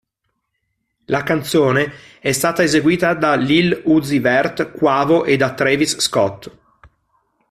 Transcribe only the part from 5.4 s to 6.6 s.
Travis Scott.